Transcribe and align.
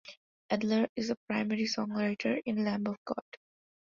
Adler 0.49 0.89
is 0.95 1.11
a 1.11 1.15
primary 1.27 1.65
songwriter 1.65 2.41
in 2.47 2.65
Lamb 2.65 2.87
of 2.87 2.97
God. 3.05 3.23